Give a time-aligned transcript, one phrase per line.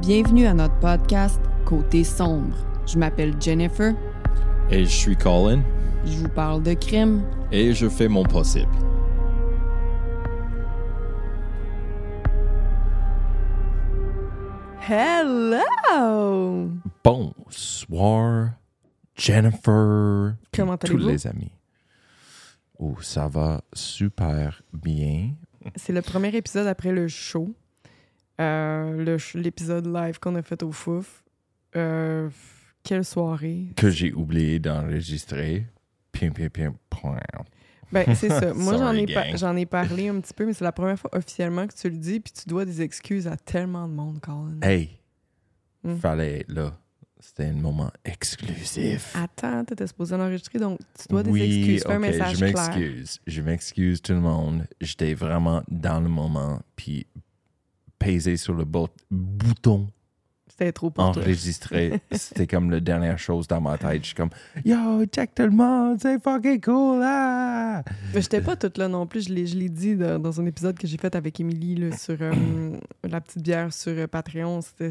[0.00, 2.56] Bienvenue à notre podcast Côté sombre.
[2.86, 3.94] Je m'appelle Jennifer.
[4.70, 5.62] Et je suis Colin.
[6.04, 7.22] Je vous parle de crime.
[7.52, 8.70] Et je fais mon possible.
[15.28, 16.70] Hello!
[17.04, 18.50] Bonsoir,
[19.14, 20.34] Jennifer.
[20.54, 21.08] Comment Tous allez-vous?
[21.08, 21.52] les amis.
[22.78, 25.32] Oh, ça va super bien.
[25.76, 27.48] C'est le premier épisode après le show.
[28.40, 31.22] Euh, L'épisode live qu'on a fait au Fouf.
[31.76, 32.28] Euh,
[32.82, 33.66] quelle soirée.
[33.76, 35.66] Que j'ai oublié d'enregistrer.
[36.12, 37.18] Pim, pim, pim, point.
[37.92, 38.52] Ben, c'est ça.
[38.54, 41.66] Moi, j'en ai, j'en ai parlé un petit peu, mais c'est la première fois officiellement
[41.66, 44.58] que tu le dis, puis tu dois des excuses à tellement de monde, Colin.
[44.62, 44.90] Hey,
[45.84, 45.94] Mm.
[45.98, 46.76] fallait être là.
[47.20, 49.14] C'était un moment exclusif.
[49.16, 51.82] Attends, t'étais supposé l'enregistrer, donc tu dois des excuses.
[51.84, 53.20] Fais un message je m'excuse.
[53.26, 54.66] Je m'excuse tout le monde.
[54.80, 57.06] J'étais vraiment dans le moment, puis
[57.98, 59.88] pesé sur le bot- bouton
[60.48, 62.00] C'était trop pour enregistré.
[62.12, 64.02] C'était comme la dernière chose dans ma tête.
[64.02, 64.30] Je suis comme,
[64.64, 67.82] yo, check tout le monde, c'est fucking cool, ah!
[68.14, 69.28] Mais j'étais pas toute là non plus.
[69.28, 71.96] Je l'ai, je l'ai dit dans, dans un épisode que j'ai fait avec Émilie là,
[71.96, 72.32] sur euh,
[73.04, 74.60] la petite bière sur euh, Patreon.
[74.62, 74.90] C'était,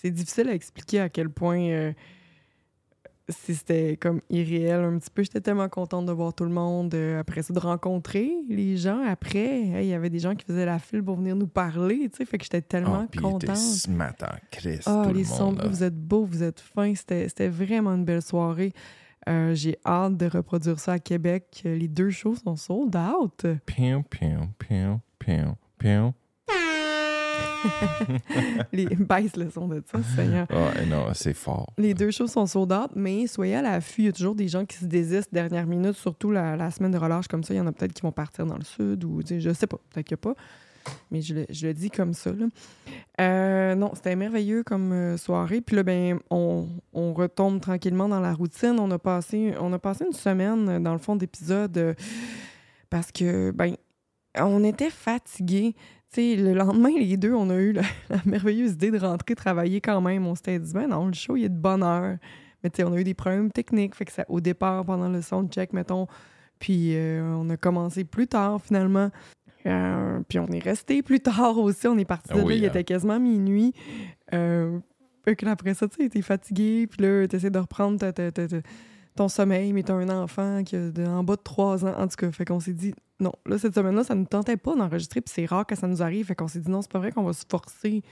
[0.00, 1.92] c'est difficile à expliquer à quel point euh,
[3.28, 5.22] c'était comme irréel un petit peu.
[5.22, 6.94] J'étais tellement contente de voir tout le monde.
[6.94, 9.02] euh, après ça, de rencontrer les gens.
[9.06, 12.08] Après, hey, il y avait des gens qui faisaient la file pour venir nous parler.
[12.10, 13.56] tu sais, Fait que j'étais tellement était contente.
[13.56, 15.58] ce matin, Chris, Ah, tout le les monde.
[15.58, 15.68] là.
[15.68, 16.94] vous êtes beaux, vous êtes fins.
[16.94, 18.72] C'était vraiment une belle soirée.
[19.28, 21.60] Euh, J'ai hâte de reproduire ça à Québec.
[21.64, 23.44] Les deux shows sont sold out.
[23.66, 26.12] Pium, pium, pium, pium, pium.
[28.72, 28.86] Les...
[28.86, 30.46] Baisse le son de ça, Seigneur.
[30.50, 31.72] Ah, non, c'est fort.
[31.78, 34.02] Les deux shows sont out, mais soyez à l'affût.
[34.02, 36.92] Il y a toujours des gens qui se désistent dernière minute, surtout la, la semaine
[36.92, 37.54] de relâche comme ça.
[37.54, 39.78] Il y en a peut-être qui vont partir dans le sud ou je sais pas,
[39.90, 40.40] peut-être qu'il n'y a pas.
[41.10, 42.32] Mais je le, je le dis comme ça.
[42.32, 42.46] là.
[43.20, 45.60] Euh, non, c'était merveilleux comme euh, soirée.
[45.60, 48.76] Puis là, ben, on, on retombe tranquillement dans la routine.
[48.78, 51.94] On a passé, on a passé une semaine, dans le fond, d'épisodes euh,
[52.90, 53.76] parce que, ben,
[54.36, 55.74] on était fatigués.
[56.12, 59.34] Tu sais, le lendemain, les deux, on a eu la, la merveilleuse idée de rentrer
[59.34, 60.26] travailler quand même.
[60.26, 62.16] On s'était dit, ben non, le show, il est de bonne heure.
[62.64, 63.94] Mais tu sais, on a eu des problèmes techniques.
[63.94, 66.06] Fait que ça, au départ, pendant le soundcheck, mettons,
[66.58, 69.10] puis euh, on a commencé plus tard, finalement.
[69.66, 71.86] Euh, puis on est resté plus tard aussi.
[71.86, 72.68] On est parti de Ah là, oui, il hein.
[72.68, 73.74] était quasiment minuit.
[74.32, 74.78] Euh,
[75.24, 78.12] fait que là, après ça, tu sais, t'es fatigué, puis là, t'essaies de reprendre ta-
[78.12, 78.56] ta- ta- ta-
[79.14, 81.94] ton sommeil, mais t'as un enfant qui a de- en bas de 3 ans.
[81.98, 84.74] En tout cas, fait qu'on s'est dit, non, là, cette semaine-là, ça ne tentait pas
[84.76, 86.26] d'enregistrer, puis c'est rare que ça nous arrive.
[86.26, 88.02] Fait qu'on s'est dit, non, c'est pas vrai qu'on va se forcer.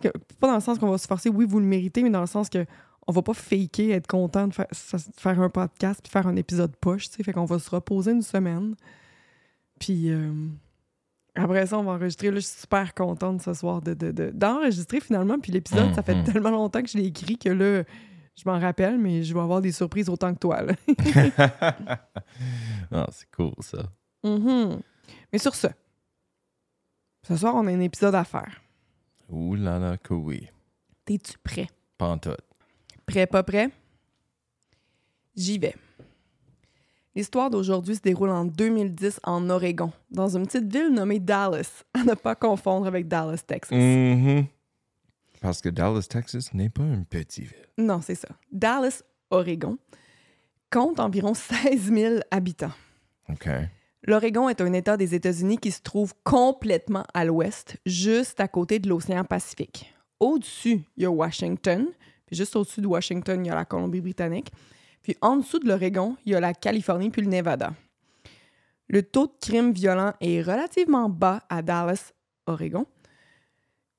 [0.00, 0.08] Que-
[0.38, 2.26] Pas dans le sens qu'on va se forcer, oui, vous le méritez, mais dans le
[2.26, 2.64] sens que
[3.08, 6.26] on va pas faker, être content de faire, ça- de faire un podcast puis faire
[6.28, 7.22] un épisode poche, tu sais.
[7.24, 8.76] Fait qu'on va se reposer une semaine.
[9.80, 10.32] Puis euh,
[11.34, 12.28] après ça, on va enregistrer.
[12.30, 15.38] Là, je suis super contente ce soir de, de- de- d'enregistrer finalement.
[15.40, 16.24] Puis l'épisode, ça fait Mhm.
[16.24, 17.82] tellement longtemps que je l'ai écrit que là,
[18.36, 20.62] je m'en rappelle, mais je vais avoir des surprises autant que toi.
[20.62, 20.74] Là.
[22.92, 23.82] ah, c'est cool, ça.
[24.24, 24.80] Mhm.
[25.32, 25.68] Mais sur ce,
[27.26, 28.60] ce soir, on a un épisode à faire.
[29.28, 30.48] Ouh là là, que oui.
[31.04, 31.68] T'es-tu prêt?
[31.96, 32.30] Pas en tout.
[33.06, 33.70] Prêt, pas prêt?
[35.36, 35.74] J'y vais.
[37.14, 42.04] L'histoire d'aujourd'hui se déroule en 2010 en Oregon, dans une petite ville nommée Dallas, à
[42.04, 43.76] ne pas confondre avec Dallas, Texas.
[43.76, 44.46] Mhm.
[45.40, 47.66] Parce que Dallas, Texas n'est pas une petite ville.
[47.78, 48.28] Non, c'est ça.
[48.52, 49.78] Dallas, Oregon,
[50.70, 52.72] compte environ 16 000 habitants.
[53.28, 53.48] OK.
[54.02, 58.78] L'Oregon est un État des États-Unis qui se trouve complètement à l'ouest, juste à côté
[58.78, 59.94] de l'océan Pacifique.
[60.18, 61.86] Au-dessus, il y a Washington,
[62.26, 64.52] puis juste au-dessus de Washington, il y a la Colombie-Britannique.
[65.02, 67.74] Puis en dessous de l'Oregon, il y a la Californie puis le Nevada.
[68.88, 72.12] Le taux de crime violent est relativement bas à Dallas,
[72.46, 72.86] Oregon.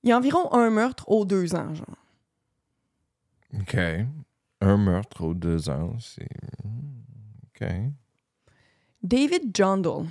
[0.03, 1.97] Il y a environ un meurtre aux deux ans, genre.
[3.59, 3.77] OK.
[4.61, 6.27] Un meurtre aux deux ans, c'est...
[7.45, 7.67] OK.
[9.03, 10.05] David Jondal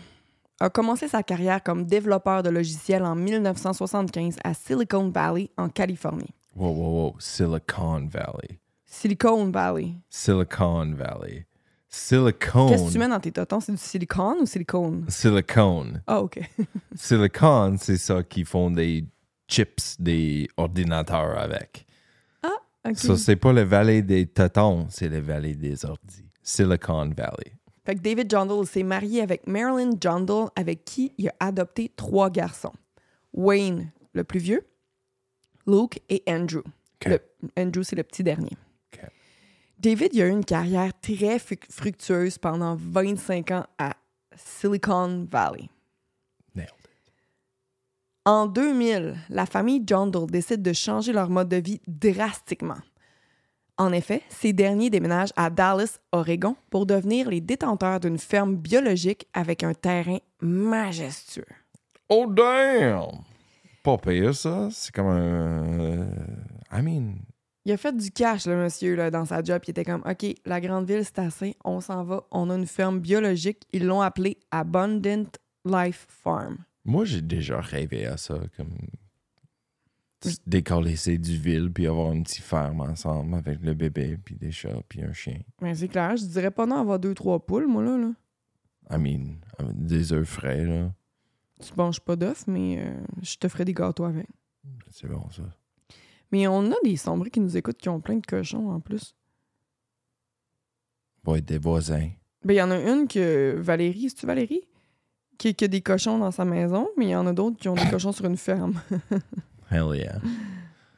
[0.58, 6.34] a commencé sa carrière comme développeur de logiciels en 1975 à Silicon Valley, en Californie.
[6.56, 7.16] Wow, wow, wow.
[7.20, 8.58] Silicon Valley.
[8.84, 9.94] Silicon Valley.
[10.10, 11.46] Silicon Valley.
[11.88, 12.68] Silicon.
[12.68, 13.60] Qu'est-ce que tu mets dans tes totons?
[13.60, 15.06] C'est du silicone ou silicone?
[15.08, 16.02] Silicone.
[16.06, 16.40] Ah, OK.
[16.94, 19.04] Silicon, c'est ça qui font des
[19.48, 21.86] chips, des ordinateurs avec.
[22.88, 22.96] OK.
[22.96, 26.24] Ça, c'est pas le vallée des totons, c'est le vallée des ordis.
[26.42, 27.52] Silicon Valley.
[27.84, 32.28] Fait que David Jondal s'est marié avec Marilyn Jondal, avec qui il a adopté trois
[32.30, 32.72] garçons.
[33.32, 34.66] Wayne, le plus vieux,
[35.66, 36.62] Luke et Andrew.
[37.06, 37.20] Le-
[37.56, 38.50] Andrew, c'est le petit dernier.
[39.78, 43.94] David il a eu une carrière très fru- fructueuse pendant 25 ans à
[44.36, 45.70] Silicon Valley.
[46.54, 47.12] Nailed it.
[48.26, 52.76] En 2000, la famille Jondal décide de changer leur mode de vie drastiquement.
[53.80, 59.26] En effet, ces derniers déménagent à Dallas, Oregon, pour devenir les détenteurs d'une ferme biologique
[59.32, 61.46] avec un terrain majestueux.
[62.10, 63.22] Oh damn!
[63.82, 64.68] Pas pire ça.
[64.70, 65.80] C'est comme un.
[65.80, 66.04] euh,
[66.70, 67.20] I mean.
[67.64, 69.62] Il a fait du cash, le monsieur, là, dans sa job.
[69.66, 72.24] Il était comme, OK, la grande ville, c'est assez, on s'en va.
[72.30, 73.62] On a une ferme biologique.
[73.72, 75.24] Ils l'ont appelée Abundant
[75.64, 76.58] Life Farm.
[76.84, 78.76] Moi, j'ai déjà rêvé à ça, comme
[80.22, 84.52] se décalisser du ville puis avoir une petite ferme ensemble avec le bébé puis des
[84.52, 85.38] chats puis un chien.
[85.60, 87.96] Mais c'est clair, je dirais pas non avoir deux, trois poules, moi, là.
[87.96, 88.12] là.
[88.90, 89.36] I mean,
[89.72, 90.92] des œufs frais là,
[91.60, 94.26] Tu manges pas d'œufs, mais euh, je te ferai des gâteaux avec.
[94.90, 95.42] c'est bon ça.
[96.32, 99.14] Mais on a des sombrés qui nous écoutent qui ont plein de cochons en plus.
[101.28, 102.10] Être des voisins.
[102.44, 104.62] Ben, il y en a une que Valérie, c'est-tu Valérie?
[105.38, 107.68] Qui, qui a des cochons dans sa maison, mais il y en a d'autres qui
[107.68, 108.80] ont des cochons sur une ferme.
[109.70, 110.18] Hell yeah.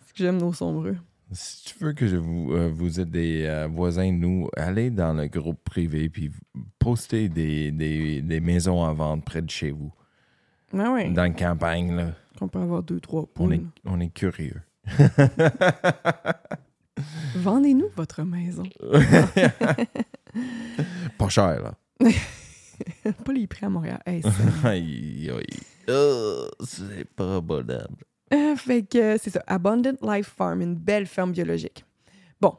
[0.06, 0.96] C'est que j'aime nos sombreux.
[1.30, 4.90] Si tu veux que je vous, euh, vous êtes des euh, voisins de nous, allez
[4.90, 6.30] dans le groupe privé puis
[6.78, 9.92] postez des, des, des maisons à vendre près de chez vous.
[10.76, 12.12] Ah ouais, Dans la campagne, là.
[12.38, 13.54] qu'on peut avoir deux, trois On poules.
[13.54, 14.60] est, on est curieux.
[17.36, 18.64] Vendez-nous votre maison.
[21.18, 21.74] Pas cher, là.
[23.24, 24.00] pas les prix à Montréal.
[24.06, 25.60] Hey, c'est- Aïe, aïe.
[25.88, 28.04] Oh, c'est pas abordable.
[28.56, 29.42] Fait que c'est ça.
[29.46, 31.84] Abundant Life Farm, une belle ferme biologique.
[32.40, 32.54] Bon,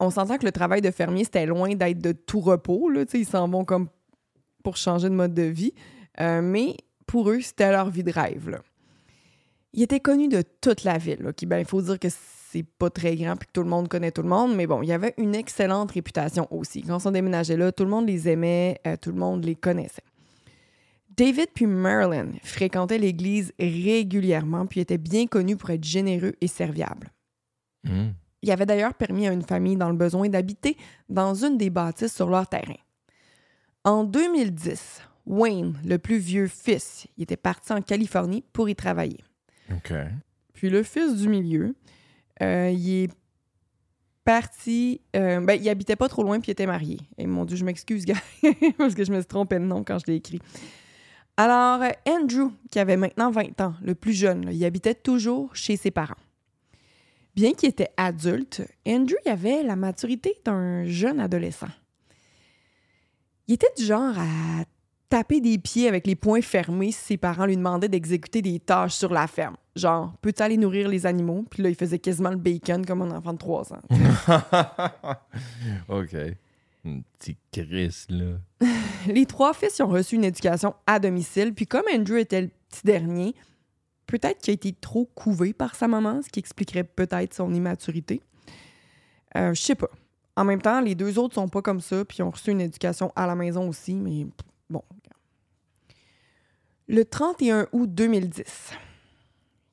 [0.00, 2.88] on s'entend que le travail de fermier, c'était loin d'être de tout repos.
[2.90, 3.88] Là, ils s'en vont comme
[4.62, 5.72] pour changer de mode de vie.
[6.20, 6.76] Euh, mais
[7.06, 8.50] pour eux, c'était leur vie de rêve.
[8.50, 8.58] Là.
[9.72, 11.32] Ils étaient connus de toute la ville.
[11.36, 13.88] qui, ben, il faut dire que c'est pas très grand puis que tout le monde
[13.88, 14.54] connaît tout le monde.
[14.54, 16.82] Mais bon, il y avait une excellente réputation aussi.
[16.82, 20.02] Quand on déménageait là, tout le monde les aimait, euh, tout le monde les connaissait.
[21.18, 27.10] David puis Marilyn fréquentaient l'église régulièrement puis étaient bien connus pour être généreux et serviables.
[27.82, 28.10] Hmm.
[28.42, 30.76] Il avait d'ailleurs permis à une famille dans le besoin d'habiter
[31.08, 32.76] dans une des bâtisses sur leur terrain.
[33.82, 39.18] En 2010, Wayne, le plus vieux fils, il était parti en Californie pour y travailler.
[39.72, 39.92] OK.
[40.54, 41.74] Puis le fils du milieu,
[42.42, 43.10] euh, il est
[44.22, 45.00] parti.
[45.16, 47.00] euh, ben, il habitait pas trop loin puis il était marié.
[47.16, 48.14] Et mon Dieu, je m'excuse, gars,
[48.78, 50.38] parce que je me suis trompée de nom quand je l'ai écrit.
[51.40, 55.92] Alors, Andrew, qui avait maintenant 20 ans, le plus jeune, il habitait toujours chez ses
[55.92, 56.16] parents.
[57.36, 61.68] Bien qu'il était adulte, Andrew avait la maturité d'un jeune adolescent.
[63.46, 64.64] Il était du genre à
[65.08, 68.94] taper des pieds avec les poings fermés si ses parents lui demandaient d'exécuter des tâches
[68.94, 69.56] sur la ferme.
[69.76, 71.44] Genre, peux-tu aller nourrir les animaux?
[71.48, 73.82] Puis là, il faisait quasiment le bacon comme un enfant de 3 ans.
[75.88, 76.16] OK.
[77.18, 78.38] Petit Chris, là.
[79.06, 82.50] Les trois fils ils ont reçu une éducation à domicile, puis comme Andrew était le
[82.68, 83.34] petit dernier,
[84.06, 88.20] peut-être qu'il a été trop couvé par sa maman, ce qui expliquerait peut-être son immaturité.
[89.36, 89.90] Euh, Je sais pas.
[90.36, 93.12] En même temps, les deux autres sont pas comme ça, puis ont reçu une éducation
[93.16, 94.26] à la maison aussi, mais
[94.70, 94.82] bon.
[96.86, 98.72] Le 31 août 2010,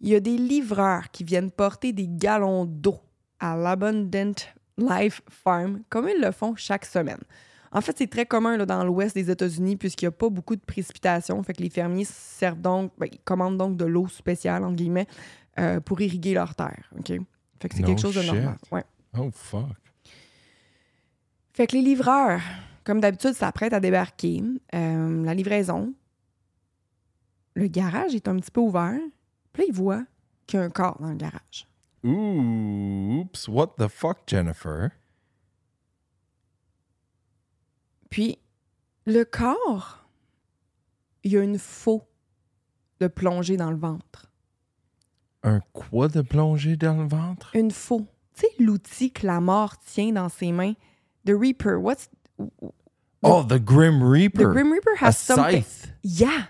[0.02, 3.00] il y a des livreurs qui viennent porter des galons d'eau
[3.40, 4.34] à l'Abundant
[4.78, 7.22] Life Farm, comme ils le font chaque semaine.
[7.72, 10.56] En fait, c'est très commun là, dans l'ouest des États-Unis puisqu'il n'y a pas beaucoup
[10.56, 11.42] de précipitations.
[11.44, 15.08] Fait que les fermiers servent donc, ben, ils commandent donc de l'eau spéciale, entre guillemets,
[15.60, 16.90] euh, pour irriguer leurs terres.
[16.98, 17.08] OK?
[17.08, 18.58] Fait que c'est No quelque chose de normal.
[18.72, 18.84] Ouais.
[19.18, 19.76] Oh, fuck.
[21.54, 22.42] Fait que les livreurs,
[22.84, 24.44] comme d'habitude, s'apprêtent à débarquer.
[24.74, 25.94] Euh, la livraison,
[27.56, 29.00] le garage est un petit peu ouvert.
[29.54, 30.04] Puis là, ils voient
[30.48, 31.68] qu'il y a un corps dans le garage.
[32.06, 34.92] Oops, what the fuck, Jennifer?
[38.12, 38.38] Puis,
[39.06, 40.06] le corps,
[41.24, 42.04] il y a une faux
[43.00, 44.32] de plongée dans le ventre.
[45.44, 47.50] Un quoi de plongée dans le ventre?
[47.56, 48.06] Une faux.
[48.36, 50.74] Tu sais, l'outil que la mort tient dans ses mains.
[51.26, 51.78] The Reaper.
[51.80, 52.10] What's.
[53.24, 54.44] Oh, the Grim Reaper.
[54.50, 55.64] The Grim Reaper A has something.
[55.64, 55.92] scythe.
[56.04, 56.50] Yeah!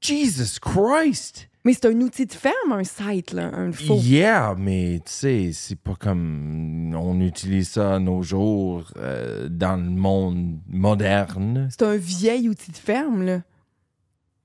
[0.00, 1.48] Jesus Christ!
[1.64, 3.96] Mais c'est un outil de ferme, un site, là, un faux.
[3.96, 9.76] Yeah, mais tu sais, c'est pas comme on utilise ça à nos jours euh, dans
[9.76, 11.68] le monde moderne.
[11.70, 13.42] C'est un vieil outil de ferme, là.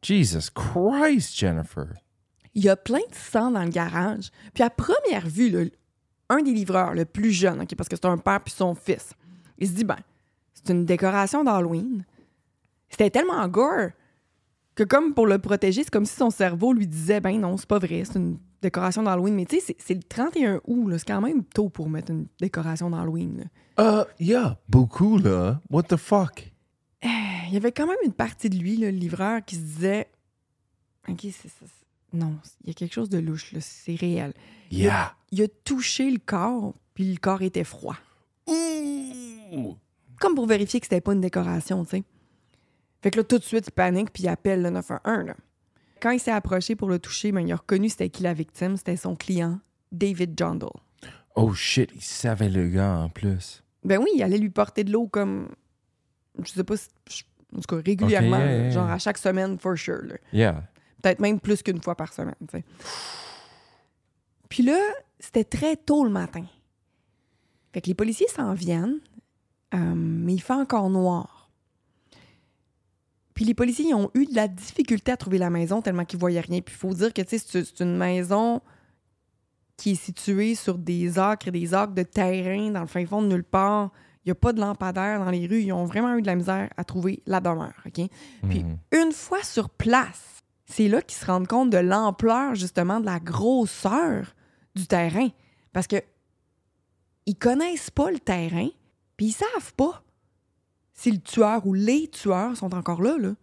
[0.02, 1.88] Jesus Christ, Jennifer.
[2.54, 4.32] Il y a plein de sang dans le garage.
[4.54, 5.66] Puis à première vue, là,
[6.30, 9.14] un des livreurs, le plus jeune, parce que c'est un père puis son fils,
[9.58, 10.00] il se dit, ben,
[10.54, 12.06] c'est une décoration d'Halloween.
[12.90, 13.90] C'était tellement gore
[14.84, 17.68] que comme pour le protéger, c'est comme si son cerveau lui disait, ben non, c'est
[17.68, 19.36] pas vrai, c'est une décoration d'Halloween.
[19.36, 22.90] Mais tu sais, c'est- le 31 août, c'est quand même tôt pour mettre une décoration
[22.90, 23.46] d'Halloween.
[23.78, 24.04] là.
[24.04, 25.62] Uh, yeah, beaucoup là.
[25.70, 26.52] What the fuck?
[27.02, 30.08] Il y avait quand même une partie de lui, là, le livreur, qui se disait,
[31.08, 31.66] ok, c'est ça.
[32.14, 33.60] non, il y a quelque chose de louche, là.
[33.62, 34.34] C'est réel.
[34.72, 35.16] Yeah.
[35.32, 37.96] Il a touché le corps, puis le corps était froid.
[38.48, 39.76] Ouh.
[40.20, 42.04] Comme pour vérifier que c'était pas une décoration, tu sais.
[43.02, 45.36] Fait que là, tout de suite, il panique, puis il appelle le 911, là.
[46.02, 48.78] Quand il s'est approché pour le toucher, ben, il a reconnu c'était qui la victime?
[48.78, 49.60] C'était son client,
[49.92, 50.70] David Jondal.
[51.36, 53.64] Oh shit, il savait le gars en plus.
[53.84, 55.50] Ben oui, il allait lui porter de l'eau comme.
[56.42, 56.90] Je sais pas si.
[57.56, 60.04] En tout cas, régulièrement, yeah, yeah, genre à chaque semaine, for sure.
[60.04, 60.16] là.
[60.32, 60.64] Yeah.
[61.02, 62.36] Peut-être même plus qu'une fois par semaine.
[62.42, 62.64] tu sais.
[64.50, 64.80] Puis là,
[65.20, 66.46] c'était très tôt le matin.
[67.74, 69.00] Fait que les policiers s'en viennent,
[69.74, 71.39] euh, mais il fait encore noir.
[73.40, 76.20] Puis les policiers ils ont eu de la difficulté à trouver la maison tellement qu'ils
[76.20, 76.60] voyaient rien.
[76.60, 78.60] Puis il faut dire que c'est une maison
[79.78, 83.22] qui est située sur des acres et des acres de terrain dans le fin fond
[83.22, 83.92] de nulle part.
[84.26, 85.62] Il n'y a pas de lampadaire dans les rues.
[85.62, 87.82] Ils ont vraiment eu de la misère à trouver la demeure.
[87.86, 88.10] OK?
[88.50, 88.78] Puis Mhm.
[88.92, 93.22] une fois sur place, c'est là qu'ils se rendent compte de l'ampleur, justement, de la
[93.22, 94.36] grosseur
[94.76, 95.30] du terrain.
[95.72, 96.04] Parce que
[97.26, 98.68] ils connaissent pas le terrain,
[99.16, 100.04] puis ils savent pas
[101.00, 103.16] si le tueur ou les tueurs sont encore là.
[103.18, 103.34] là.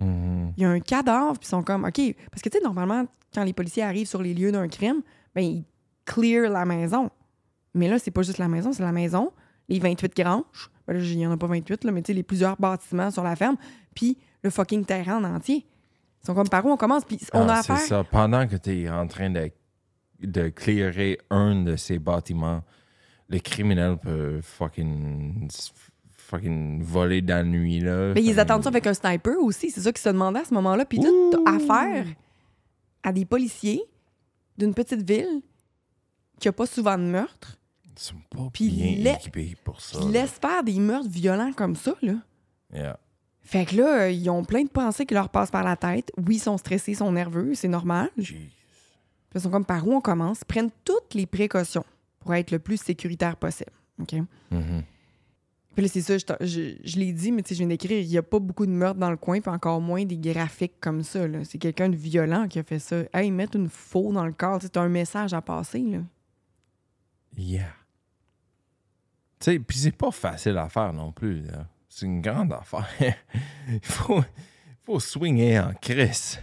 [0.00, 0.52] Mhm.
[0.56, 2.00] Il y a un cadavre, puis ils sont comme, OK.
[2.30, 5.02] Parce que, tu sais, normalement, quand les policiers arrivent sur les lieux d'un crime,
[5.34, 5.64] ben, ils
[6.04, 7.10] clear la maison.
[7.74, 9.30] Mais là, c'est pas juste la maison, c'est la maison,
[9.68, 10.70] les 28 granges.
[10.86, 13.10] Ben là, il y en a pas 28, là, mais tu sais, les plusieurs bâtiments
[13.10, 13.56] sur la ferme,
[13.94, 15.66] puis le fucking terrain en entier.
[16.22, 17.04] Ils sont comme, par où on commence?
[17.04, 18.02] Puis on Ah, a c'est ça.
[18.04, 19.50] Pendant que tu es en train de,
[20.20, 22.64] de clearer un de ces bâtiments,
[23.28, 25.48] le criminel peut fucking,
[26.28, 27.80] fucking voler dans la nuit.
[27.80, 28.12] Là.
[28.14, 29.70] Mais ils attendent ça avec un sniper aussi.
[29.70, 30.84] C'est ça qu'ils se demandaient à ce moment-là.
[30.84, 31.44] Puis tout Ouh.
[31.48, 32.06] affaire
[33.02, 33.82] à des policiers
[34.58, 35.40] d'une petite ville
[36.40, 39.98] qui a pas souvent de meurtre, Ils sont pas Puis bien équipés pour ça.
[39.98, 40.10] qui là.
[40.22, 42.14] laissent faire des meurtres violents comme ça, là.
[42.72, 42.98] Yeah.
[43.40, 46.12] Fait que là, ils ont plein de pensées qui leur passent par la tête.
[46.18, 48.10] Oui, ils sont stressés, ils sont nerveux, c'est normal.
[48.14, 48.50] Puis Jeez.
[49.34, 51.84] ils sont comme par où on commence, prennent toutes les précautions
[52.20, 53.72] pour être le plus sécuritaire possible.
[54.02, 54.12] OK?
[54.50, 54.82] Mhm.
[55.74, 58.00] Puis là, c'est ça, je, je, je l'ai dit, mais tu sais, je viens d'écrire,
[58.00, 60.80] il n'y a pas beaucoup de meurtres dans le coin, puis encore moins des graphiques
[60.80, 61.28] comme ça.
[61.28, 61.44] là.
[61.44, 63.02] C'est quelqu'un de violent qui a fait ça.
[63.12, 65.80] Hey, mettre une faux dans le corps, c'est un message à passer.
[65.80, 65.98] Là.
[67.36, 67.74] Yeah.
[69.38, 71.44] Tu sais, puis c'est pas facile à faire non plus.
[71.88, 72.88] C'est une grande affaire.
[73.68, 74.22] Il faut,
[74.82, 76.40] faut swinger en crise.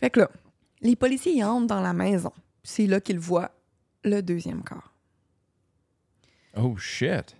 [0.00, 0.30] Fait que là,
[0.80, 2.32] les policiers entrent dans la maison.
[2.64, 3.52] C'est là qu'ils voient
[4.02, 4.92] le deuxième corps.
[6.56, 7.36] Oh shit.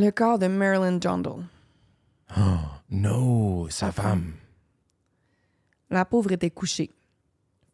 [0.00, 1.44] Le corps de Marilyn Jondal.
[2.34, 2.40] Oh,
[2.90, 4.32] no, sa femme.
[5.90, 6.90] La pauvre était couchée,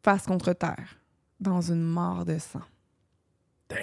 [0.02, 0.98] face contre terre,
[1.38, 2.62] dans une mare de sang.
[3.68, 3.78] Damn.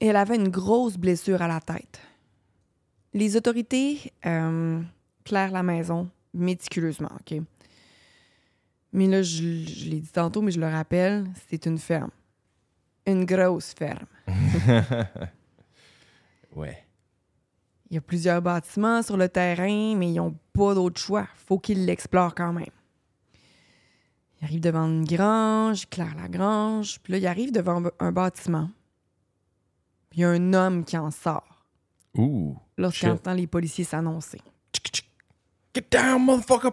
[0.00, 2.00] Et elle avait une grosse blessure à la tête.
[3.14, 4.82] Les autorités euh,
[5.24, 7.40] clairent la maison méticuleusement, OK?
[8.92, 12.10] Mais là, je, je l'ai dit tantôt, mais je le rappelle, c'est une ferme.
[13.06, 14.06] Une grosse ferme.
[16.54, 16.86] Ouais.
[17.90, 21.26] Il y a plusieurs bâtiments sur le terrain, mais ils n'ont pas d'autre choix.
[21.36, 22.64] faut qu'ils l'explorent quand même.
[24.40, 28.12] Ils arrivent devant une grange, ils clairent la grange, puis là, ils arrivent devant un,
[28.12, 28.70] bâtiment.
[30.10, 31.66] Puis il y a un homme qui en sort.
[32.16, 32.56] Ouh.
[32.76, 34.40] Lorsqu'il entend les policiers s'annoncer.
[35.74, 36.70] Get down, motherfucker.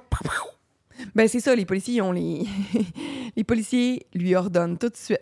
[1.16, 2.46] Ben, c'est ça, les policiers, ils ont les...
[3.36, 5.22] les policiers lui ordonnent tout de suite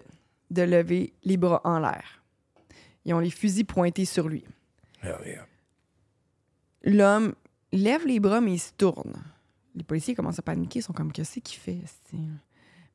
[0.49, 2.23] de lever les bras en l'air.
[3.07, 4.43] Ils ont les fusils pointés sur lui.
[5.01, 5.47] Hell yeah.
[6.83, 7.33] L'homme
[7.71, 9.13] lève les bras, mais il se tourne.
[9.75, 11.79] Les policiers commencent à paniquer, ils sont comme, qu'est-ce qu'il fait?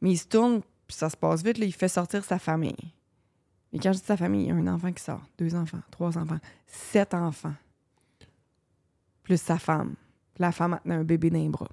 [0.03, 2.93] Mais il se tourne, puis ça se passe vite, là, il fait sortir sa famille.
[3.73, 5.81] Et quand je dis sa famille, il y a un enfant qui sort, deux enfants,
[5.91, 7.55] trois enfants, sept enfants.
[9.23, 9.95] Plus sa femme.
[10.35, 11.71] Puis la femme a tenu un bébé dans les bras.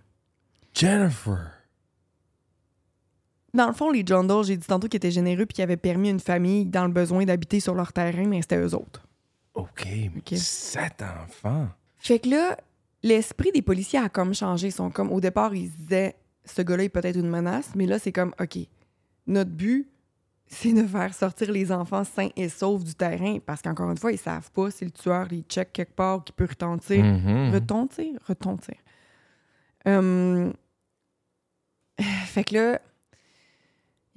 [0.73, 1.58] Jennifer.
[3.53, 5.77] Dans le fond, les John Doe, j'ai dit tantôt qu'ils étaient généreux puis qu'ils avaient
[5.77, 9.05] permis à une famille dans le besoin d'habiter sur leur terrain, mais c'était eux autres.
[9.55, 10.33] OK, mais Ok.
[10.37, 11.67] sept enfants.
[11.97, 12.57] Fait que là,
[13.03, 14.67] l'esprit des policiers a comme changé.
[14.67, 16.15] Ils sont comme, au départ, ils se disaient,
[16.45, 18.57] ce gars-là est peut-être une menace, mais là, c'est comme, OK,
[19.27, 19.89] notre but,
[20.47, 24.11] c'est de faire sortir les enfants sains et saufs du terrain, parce qu'encore une fois,
[24.11, 27.03] ils savent pas si le tueur les check quelque part, qui peut retentir.
[27.03, 27.51] Mhm.
[27.53, 28.13] Retentir?
[28.27, 28.75] Retentir.
[29.85, 30.53] Hum,
[32.25, 32.81] Fait que là,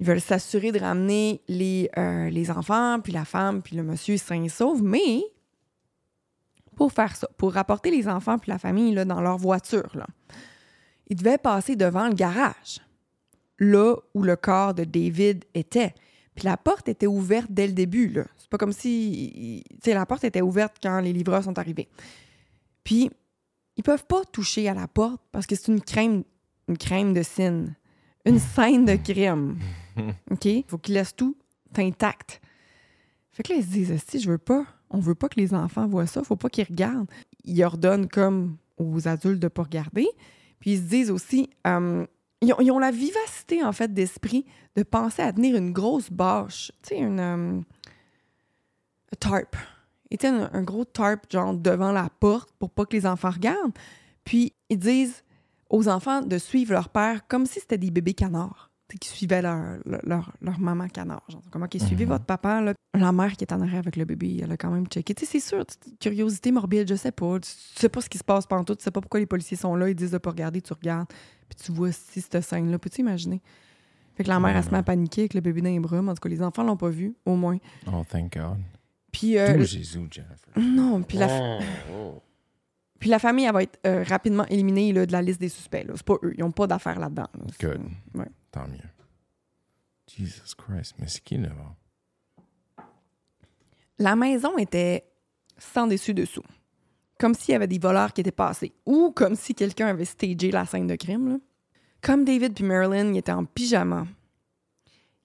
[0.03, 4.17] ils veulent s'assurer de ramener les, euh, les enfants, puis la femme, puis le monsieur
[4.17, 5.23] sain et sauf, mais
[6.75, 10.05] pour faire ça, pour rapporter les enfants puis la famille là, dans leur voiture, là,
[11.07, 12.81] ils devaient passer devant le garage,
[13.59, 15.93] là où le corps de David était.
[16.35, 18.09] Puis la porte était ouverte dès le début.
[18.09, 18.25] là.
[18.35, 19.63] C'est pas comme si...
[19.81, 21.87] Tu la porte était ouverte quand les livreurs sont arrivés.
[22.83, 23.09] Puis,
[23.77, 26.25] ils peuvent pas toucher à la porte parce que c'est une crainte
[26.67, 27.75] une crème de cine,
[28.25, 29.57] une scène de crime.
[30.31, 30.47] OK?
[30.67, 31.35] Faut qu'ils laissent tout
[31.77, 32.41] intact.
[33.31, 35.53] Fait que là, ils se disent, si je veux pas, on veut pas que les
[35.53, 37.09] enfants voient ça, faut pas qu'ils regardent.
[37.43, 40.07] Ils ordonnent comme aux adultes de pas regarder.
[40.59, 42.05] Puis ils se disent aussi, euh,
[42.41, 44.45] ils, ont, la vivacité, en fait, d'esprit
[44.75, 47.61] de penser à tenir une grosse bâche, tu sais, une euh,
[49.19, 49.55] tarp.
[50.11, 53.73] Ils un, un gros tarp, genre, devant la porte pour pas que les enfants regardent.
[54.23, 55.23] Puis ils disent
[55.69, 58.69] aux enfants de suivre leur père comme si c'était des bébés canards
[58.99, 61.23] qui suivaient leur, leur, leur maman canard.
[61.29, 62.11] Genre, comment qu'ils suivaient Mhm.
[62.11, 62.73] votre papa, là.
[62.95, 65.15] La mère qui est en arrière avec le bébé, elle a quand même checké.
[65.15, 65.65] Tu sais, c'est sûr,
[65.99, 67.39] curiosité morbide, je sais pas.
[67.39, 69.25] Tu, tu sais pas ce qui se passe pendant tout, tu sais pas pourquoi les
[69.25, 71.07] policiers sont là, ils disent de pas regarder, tu regardes.
[71.49, 72.77] Puis tu vois si cette scène-là.
[72.77, 73.41] Peux-tu imaginer?
[74.15, 76.01] Fait que la mère, elle se met à paniquer avec le bébé dans les bras.
[76.03, 77.57] mais En tout cas, les enfants l'ont pas vu, au moins.
[77.87, 78.57] Oh, thank God.
[79.11, 80.53] Puis, euh, D'où Jésus, Jennifer?
[80.59, 81.59] non, puis la,
[81.91, 82.21] Oh.
[82.99, 85.83] puis la famille, elle va être euh, rapidement éliminée là, de la liste des suspects.
[85.95, 86.33] C'est pas eux.
[86.37, 87.27] Ils ont pas d'affaires là-dedans.
[87.33, 87.45] là.
[87.59, 87.81] Good.
[88.13, 88.27] Ouais.
[88.53, 88.77] Tant mieux.
[90.07, 91.39] Jesus Christ, mais c'est qui?
[93.97, 95.03] La maison était
[95.57, 96.43] sans dessus-dessous.
[97.19, 98.71] Comme s'il y avait des voleurs qui étaient passés.
[98.85, 101.29] Ou comme si quelqu'un avait stagé la scène de crime.
[101.29, 101.37] là.
[102.01, 104.05] Comme David puis Marilyn, ils étaient en pyjama.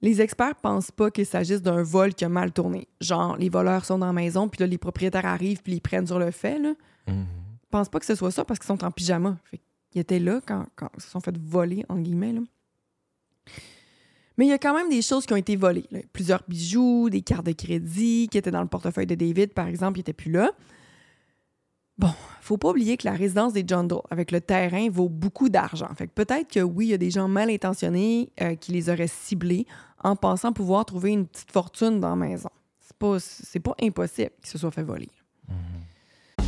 [0.00, 2.88] Les experts pensent pas qu'il s'agisse d'un vol qui a mal tourné.
[3.00, 6.06] Genre, les voleurs sont dans la maison, puis là, les propriétaires arrivent, puis ils prennent
[6.06, 6.58] sur le fait.
[6.58, 6.72] Là.
[7.08, 7.26] Mhm.
[7.62, 9.36] Ils pensent pas que ce soit ça parce qu'ils sont en pyjama.
[9.44, 12.32] Fait qu'ils étaient là quand, quand ils se sont fait voler, en guillemets.
[12.32, 12.40] là.
[14.36, 15.84] Mais il y a quand même des choses qui ont été volées.
[16.12, 19.98] Plusieurs bijoux, des cartes de crédit qui étaient dans le portefeuille de David, par exemple,
[19.98, 20.52] ils n'étaient plus là.
[21.98, 25.48] Bon, faut pas oublier que la résidence des John Doe, avec le terrain, vaut beaucoup
[25.48, 25.88] d'argent.
[25.96, 29.08] Fait peut-être que oui, il y a des gens mal intentionnés euh, qui les auraient
[29.08, 29.66] ciblés
[30.04, 32.50] en pensant pouvoir trouver une petite fortune dans la maison.
[32.80, 33.18] C'est pas,
[33.64, 35.08] pas impossible qu'ils se soient fait voler.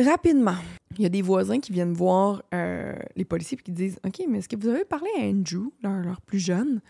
[0.00, 0.56] Rapidement,
[0.96, 4.22] il y a des voisins qui viennent voir euh, les policiers et qui disent OK,
[4.28, 6.80] mais est-ce que vous avez parlé à Andrew, leur, leur plus jeune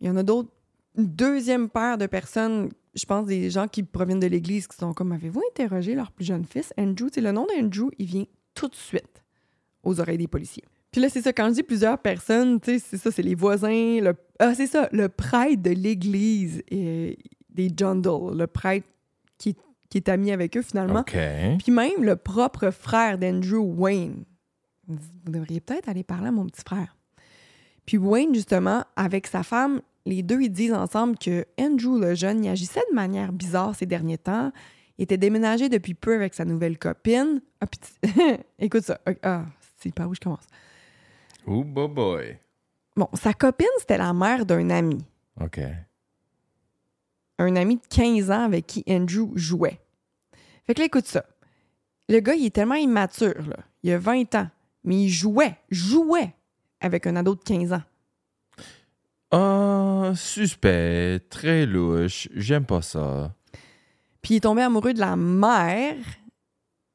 [0.00, 0.50] Il y en a d'autres,
[0.98, 4.92] une deuxième paire de personnes, je pense des gens qui proviennent de l'église, qui sont
[4.92, 8.68] comme Avez-vous interrogé leur plus jeune fils Andrew, c'est le nom d'Andrew, il vient tout
[8.68, 9.24] de suite
[9.82, 10.64] aux oreilles des policiers.
[10.90, 13.34] Puis là, c'est ça, quand je dis plusieurs personnes, tu sais, c'est ça, c'est les
[13.34, 18.86] voisins, le, ah, c'est ça, le prêtre de l'église et des John Doe, le prêtre
[19.38, 19.56] qui,
[19.94, 21.04] qui est ami avec eux finalement.
[21.04, 24.24] Puis même le propre frère d'Andrew, Wayne.
[24.88, 24.98] Vous
[25.30, 26.96] devriez peut-être aller parler à mon petit frère.
[27.86, 32.44] Puis Wayne, justement, avec sa femme, les deux, ils disent ensemble que Andrew, le jeune,
[32.44, 34.50] il agissait de manière bizarre ces derniers temps.
[34.98, 37.40] Il était déménagé depuis peu avec sa nouvelle copine.
[37.60, 37.66] Ah,
[38.58, 38.98] Écoute ça.
[39.22, 39.44] Ah,
[39.78, 40.48] c'est pas où je commence?
[41.46, 42.38] Oh, boy, boy.
[42.96, 44.98] Bon, sa copine, c'était la mère d'un ami.
[45.40, 45.60] OK.
[47.38, 49.78] un ami de 15 ans avec qui Andrew jouait.
[50.66, 51.24] Fait que là, écoute ça.
[52.08, 53.56] Le gars, il est tellement immature, là.
[53.82, 54.48] Il a 20 ans,
[54.84, 56.34] mais il jouait, jouait
[56.80, 57.82] avec un ado de 15 ans.
[59.30, 63.34] Ah, suspect, très louche, j'aime pas ça.
[64.22, 65.96] Puis il est tombé amoureux de la mère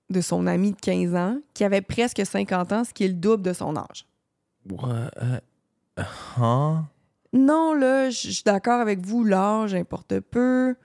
[0.10, 3.14] de son ami de 15 ans, qui avait presque 50 ans, ce qui est le
[3.14, 4.08] double de son âge.
[4.70, 5.12] What?
[6.38, 6.84] Huh?
[7.34, 10.76] Non, là, je je suis d'accord avec vous, l'âge importe peu.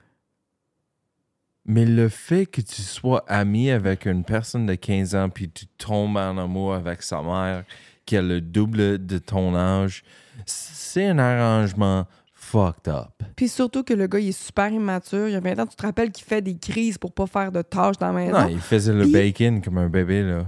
[1.65, 5.65] Mais le fait que tu sois ami avec une personne de 15 ans puis tu
[5.65, 7.63] tombes en amour avec sa mère
[8.05, 10.03] qui a le double de ton âge,
[10.45, 13.09] c'est un arrangement fucked up.
[13.35, 15.27] Puis surtout que le gars, il est super immature.
[15.27, 17.63] Il a 20 ans, tu te rappelles qu'il fait des crises pour pas faire de
[17.63, 18.41] tâches dans la maison?
[18.41, 20.45] Non, il faisait le Puis- bacon comme un bébé, là.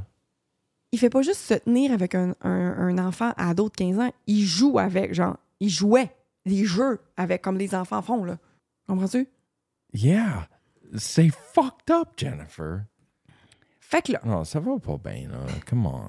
[0.91, 4.11] il fait pas juste se tenir avec un, un- un enfant à d'autres 15 ans,
[4.27, 6.11] il joue avec, genre, il jouait
[6.45, 8.37] des jeux avec, comme les enfants font, là.
[8.87, 9.27] Comprends-tu?
[9.93, 10.47] Yeah,
[10.95, 12.81] c'est fucked up, Jennifer.
[13.79, 15.39] Fait que là, Non, ça va pas bien, là.
[15.69, 16.01] Come on.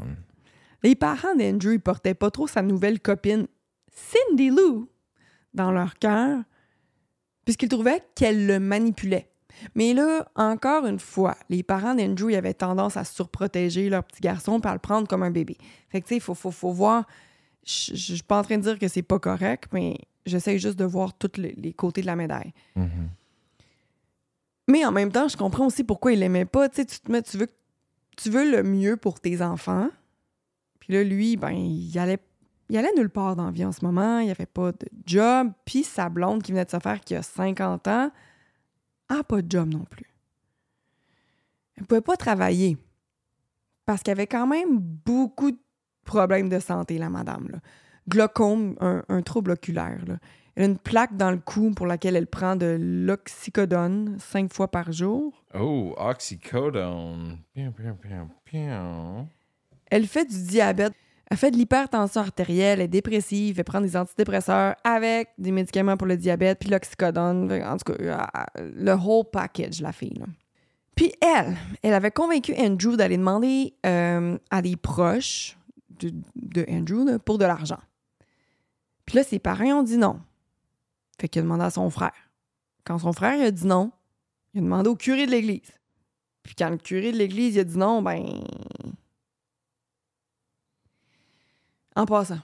[0.83, 3.47] les parents d'Andrew, ils portaient pas trop sa nouvelle copine,
[3.93, 4.88] Cindy Lou,
[5.55, 6.41] dans leur cœur,
[7.45, 9.31] puisqu'ils trouvaient qu'elle le manipulait.
[9.75, 14.61] Mais là, encore une fois, les parents d'Andrew, avaient tendance à surprotéger leur petit garçon
[14.61, 15.57] et à le prendre comme un bébé.
[15.88, 17.07] Fait que, tu sais, il faut, faut, faut voir.
[17.64, 20.85] Je suis pas en train de dire que c'est pas correct, mais j'essaie juste de
[20.85, 22.53] voir tous les, les côtés de la médaille.
[22.77, 23.11] Mhm.
[24.68, 26.68] Mais en même temps, je comprends aussi pourquoi il l'aimait pas.
[26.68, 27.48] Tu sais, tu te mets, tu veux,
[28.16, 29.88] tu veux le mieux pour tes enfants.
[30.78, 32.18] Puis là, lui, ben, il allait,
[32.74, 34.18] allait nulle part dans la vie en ce moment.
[34.18, 35.50] Il avait pas de job.
[35.64, 38.11] Puis sa blonde qui venait de se faire, qui a 50 ans,
[39.09, 40.07] a pas de job non plus.
[41.76, 42.76] Elle pouvait pas travailler
[43.87, 45.59] parce qu'elle avait quand même beaucoup de
[46.04, 47.61] problèmes de santé, la madame.
[48.07, 50.04] Glaucome, un, trouble oculaire.
[50.59, 54.66] Elle a une plaque dans le cou pour laquelle elle prend de l'oxycodone cinq fois
[54.66, 55.33] par jour.
[55.55, 57.38] Oh, oxycodone.
[57.55, 59.29] Pium, pium, pium.
[59.88, 60.92] Elle fait du diabète.
[61.31, 65.97] Elle fait de l'hypertension artérielle, elle est dépressive, elle prend des antidépresseurs avec des médicaments
[65.97, 67.53] pour le diabète, puis l'oxycodone.
[67.62, 70.18] En tout cas, euh, le whole package, la fille.
[70.18, 70.27] là.
[70.97, 75.57] Puis elle, elle avait convaincu Andrew d'aller demander euh, à des proches
[76.01, 77.79] de, de Andrew là, pour de l'argent.
[79.07, 80.18] Puis là, ses parents ont dit non.
[81.20, 82.12] Fait qu'il a demandé à son frère.
[82.85, 83.92] Quand son frère a dit non,
[84.54, 85.72] il a demandé au curé de l'église.
[86.42, 88.42] Puis quand le curé de l'église a dit non, ben.
[91.96, 92.40] En passant,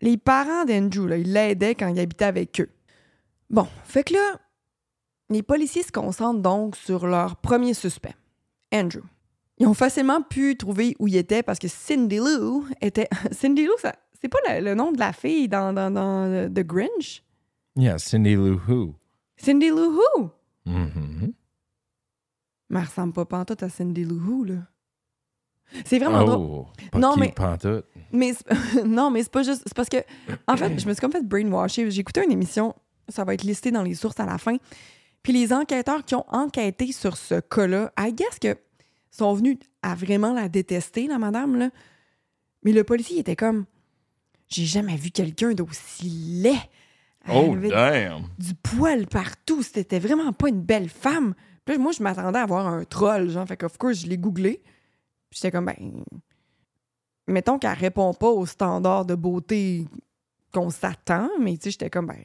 [0.00, 2.70] les parents d'Andrew, là, ils l'aidaient quand il habitait avec eux.
[3.50, 4.40] Bon, fait que là,
[5.28, 8.14] les policiers se concentrent donc sur leur premier suspect,
[8.72, 9.02] Andrew.
[9.58, 13.08] Ils ont facilement pu trouver où il était parce que Cindy Lou était.
[13.32, 13.74] Cindy Lou,
[14.20, 17.22] c'est pas le, le nom de la fille dans, dans, dans euh, The Grinch?
[17.76, 18.94] Yeah, Cindy Lou Who.
[19.36, 20.30] Cindy Lou Who?
[20.66, 21.32] Mhm.
[22.70, 24.54] Mais elle ressemble pas pantoute à Cindy Lou Who, là.
[25.86, 26.38] C'est vraiment drôle.
[26.38, 27.86] Oh, pas Non, mais- pantoute.
[28.12, 28.32] Mais
[28.84, 29.62] non, mais c'est pas juste.
[29.66, 29.98] C'est parce que,
[30.46, 31.90] en fait, je me suis comme fait brainwasher.
[31.90, 32.74] J'ai écouté une émission,
[33.08, 34.56] ça va être listé dans les sources à la fin.
[35.22, 38.56] Puis les enquêteurs qui ont enquêté sur ce cas-là, I guess que
[39.10, 41.70] sont venus à vraiment la détester, la madame, là.
[42.64, 43.64] Mais le policier il était comme
[44.48, 46.08] J'ai jamais vu quelqu'un d'aussi
[46.42, 46.58] laid.
[47.30, 48.22] Oh, damn.
[48.38, 49.62] du poil partout.
[49.62, 51.34] C'était vraiment pas une belle femme.
[51.64, 53.46] Puis là, moi, je m'attendais à voir un troll, genre.
[53.46, 54.60] Fait que, of course, je l'ai googlé.
[55.30, 55.76] Puis j'étais comme, ben.
[57.28, 59.86] Mettons qu'elle répond pas aux standards de beauté
[60.52, 62.18] qu'on s'attend, mais tu sais, j'étais comme, ben.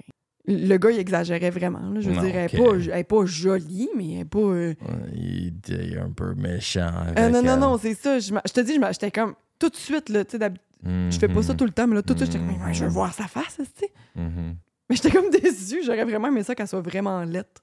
[0.49, 1.89] Le gars, il exagérait vraiment.
[1.89, 1.99] là.
[1.99, 3.07] Je veux Non, dire, elle est ok.
[3.07, 4.39] pas- est jolie, mais elle est pas.
[4.39, 4.73] euh,
[5.13, 6.89] Il était un peu méchant.
[7.05, 7.59] Avec euh, non, non, elle.
[7.59, 8.17] non, c'est ça.
[8.19, 10.51] Je, te dis, j'étais comme, tout de suite, là, tu sais,
[10.85, 11.57] je fais pas ça Mhm.
[11.57, 12.73] tout le temps, mais là, tout de suite, j'étais comme, Mhm.
[12.73, 13.91] Je veux voir sa face, tu sais.
[14.15, 14.55] Mhm.
[14.89, 15.83] Mais j'étais comme déçue.
[15.83, 17.61] J'aurais vraiment aimé ça qu'elle soit vraiment laite.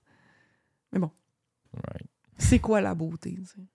[0.92, 1.10] Mais bon.
[1.72, 2.06] Right.
[2.38, 3.66] c'est quoi la beauté, tu sais?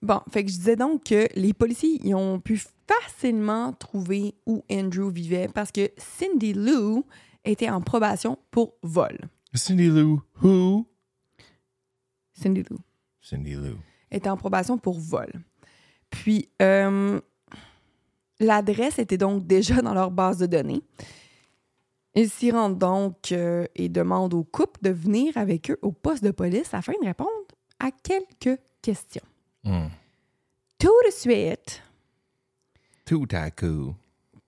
[0.00, 4.64] Bon, fait que je disais donc que les policiers ils ont pu facilement trouver où
[4.70, 7.04] Andrew vivait parce que Cindy Lou
[7.44, 9.18] était en probation pour vol.
[9.54, 10.86] Cindy Lou Who?
[12.32, 12.78] Cindy Lou
[13.20, 13.78] Cindy Lou.
[14.10, 15.30] était en probation pour vol.
[16.10, 17.20] Puis, euh,
[18.40, 20.82] l'adresse était donc déjà dans leur base de données.
[22.14, 26.22] Ils s'y rendent donc euh, et demandent au couple de venir avec eux au poste
[26.22, 27.30] de police afin de répondre
[27.78, 29.22] à quelques questions.
[29.64, 29.86] Mm.
[30.78, 31.82] Tout de suite,
[33.06, 33.94] Tout à coup.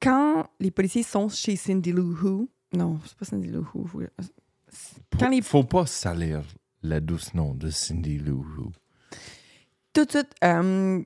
[0.03, 3.87] quand les policiers sont chez Cindy Lou Who, non, c'est pas Cindy Lou Who.
[3.87, 4.03] faut-
[5.18, 6.42] Quand les Faut pas salir
[6.83, 8.72] la douce nom de Cindy Lou Who.
[9.92, 11.03] tout de suite, euh,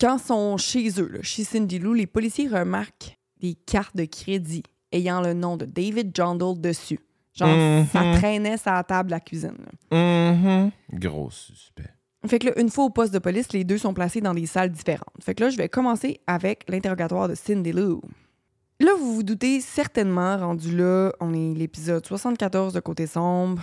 [0.00, 4.04] quand ils sont chez eux, là, chez Cindy Lou, les policiers remarquent des cartes de
[4.04, 7.00] crédit ayant le nom de David Jondal dessus.
[7.34, 7.86] Genre, Mhm.
[7.92, 9.54] ça traînait sur la table la cuisine.
[9.90, 10.32] là.
[10.32, 10.70] Mhm.
[10.92, 11.90] Gros suspect.
[12.26, 14.46] Fait que là, une fois au poste de police, les deux sont placés dans des
[14.46, 15.14] salles différentes.
[15.22, 18.00] Fait que là, je vais commencer avec l'interrogatoire de Cindy Lou.
[18.80, 23.62] Là, vous vous doutez certainement, rendu là, on est l'épisode 74 de Côté Sombre.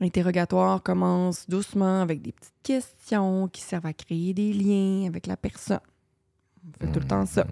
[0.00, 5.36] L'interrogatoire commence doucement avec des petites questions qui servent à créer des liens avec la
[5.36, 5.80] personne.
[6.66, 7.44] On fait tout le temps ça.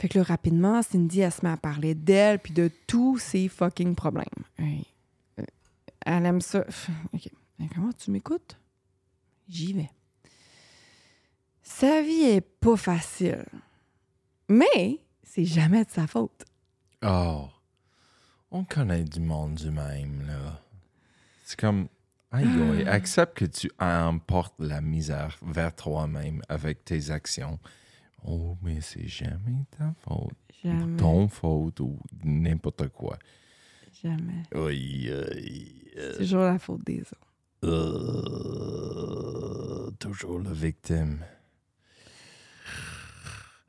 [0.00, 3.48] Fait que là, rapidement, Cindy, elle se met à parler d'elle puis de tous ses
[3.48, 4.24] fucking problèmes.
[4.58, 5.44] Euh,
[6.06, 6.64] Elle aime ça.
[7.12, 7.28] OK.
[7.58, 8.58] Mais Comment tu m'écoutes?
[9.46, 9.90] J'y vais.
[11.62, 13.44] Sa vie est pas facile.
[14.48, 16.46] Mais c'est jamais de sa faute.
[17.04, 17.48] Oh.
[18.50, 20.62] On connaît du monde du même, là.
[21.44, 21.88] C'est comme.
[22.32, 27.58] Aïe, aïe, accepte que tu emportes la misère vers toi-même avec tes actions.
[28.26, 30.34] Oh, mais c'est jamais ta faute.
[30.62, 30.96] Jamais.
[30.96, 33.18] Ton faute ou n'importe quoi.
[34.02, 34.42] Jamais.
[34.52, 37.16] C'est toujours la faute des autres.
[37.64, 37.80] Euh,
[39.98, 41.18] toujours la victime.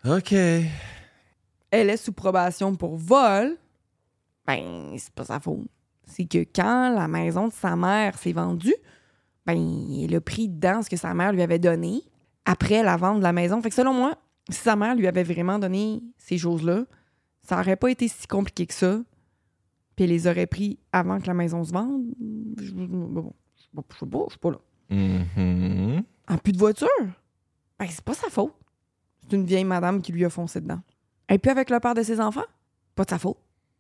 [0.06, 0.32] OK.
[0.34, 3.58] Elle est sous probation pour vol.
[4.46, 5.68] Ben, c'est pas sa faute.
[6.06, 8.76] C'est que quand la maison de sa mère s'est vendue,
[9.46, 9.56] ben,
[10.04, 12.02] elle a pris dedans ce que sa mère lui avait donné
[12.46, 13.62] après la vente de la maison.
[13.62, 14.18] Fait que selon moi,
[14.50, 16.86] si sa mère lui avait vraiment donné ces choses-là,
[17.44, 19.02] ça aurait pas été si compliqué que ça.
[19.96, 22.06] Puis elle les aurait pris avant que la maison se vende.
[22.60, 24.60] Je, bon, je sais pas, je suis pas là.
[24.90, 26.04] Mhm.
[26.28, 26.88] En plus de voiture,
[27.80, 28.54] ben, c'est pas sa faute.
[29.24, 30.82] C'est une vieille madame qui lui a foncé dedans.
[31.30, 32.46] Et puis avec le père de ses enfants,
[32.96, 33.38] pas de sa faute.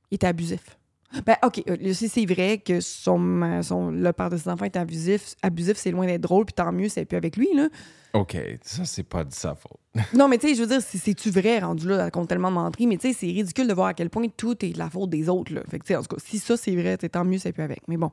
[0.10, 0.78] Il était abusif.
[1.26, 4.78] Ben, OK, euh, si c'est vrai que son, son, le père de ses enfants est
[4.78, 7.68] abusif, abusif c'est loin d'être drôle, puis tant mieux, c'est plus avec lui, là.
[8.14, 9.80] OK, ça, c'est pas de sa faute.
[10.14, 12.88] non, mais tu sais, je veux dire, c'est-tu vrai rendu là, elle compte tellement menteries,
[12.88, 15.10] mais tu sais, c'est ridicule de voir à quel point tout est de la faute
[15.10, 15.62] des autres, là.
[15.70, 17.64] Fait que, tu sais, en tout cas, si ça, c'est vrai, tant mieux, c'est plus
[17.64, 17.88] avec.
[17.88, 18.12] Mais bon.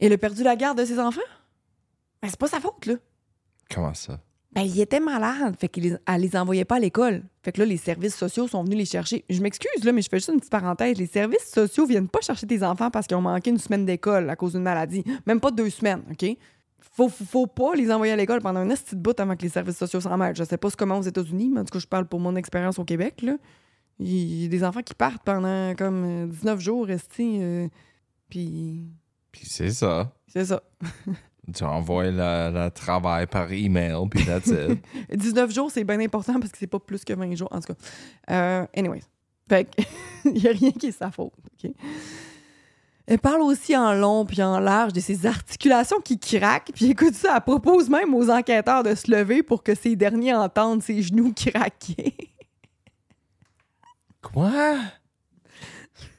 [0.00, 1.20] Il a perdu la garde de ses enfants?
[2.22, 2.94] Ben, c'est pas sa faute, là.
[3.72, 4.20] Comment ça?
[4.52, 5.56] Ben, il était malade.
[5.58, 7.22] Fait qu'elle les, les envoyait pas à l'école.
[7.42, 9.24] Fait que là, les services sociaux sont venus les chercher.
[9.28, 10.96] Je m'excuse, là, mais je fais juste une petite parenthèse.
[10.98, 14.28] Les services sociaux viennent pas chercher tes enfants parce qu'ils ont manqué une semaine d'école
[14.30, 15.04] à cause d'une maladie.
[15.26, 16.36] Même pas deux semaines, OK?
[16.92, 19.76] Faut, faut, pas les envoyer à l'école pendant un petit bout avant que les services
[19.76, 20.34] sociaux s'en mêlent.
[20.34, 22.78] Je sais pas comment aux États-Unis, mais en tout cas, je parle pour mon expérience
[22.78, 23.36] au Québec, là.
[24.00, 27.38] Il y a des enfants qui partent pendant comme 19 euh, jours, restés.
[27.42, 27.68] Euh,
[28.28, 28.86] puis.
[29.32, 30.12] Puis c'est ça.
[30.28, 30.62] C'est ça.
[31.54, 34.78] Tu envoies le, travail par email, puis that's it.
[35.16, 37.72] 19 jours, c'est bien important parce que c'est pas plus que 20 jours, en tout
[37.72, 37.78] cas.
[38.30, 39.02] Euh, anyways.
[39.48, 39.68] Fait
[40.24, 41.32] il n'y a rien qui est sa faute,
[41.64, 41.70] OK?
[43.06, 46.72] Elle parle aussi en long puis en large de ses articulations qui craquent.
[46.74, 50.34] Puis écoute ça, elle propose même aux enquêteurs de se lever pour que ces derniers
[50.34, 52.14] entendent ses genoux craquer.
[54.22, 54.76] Quoi?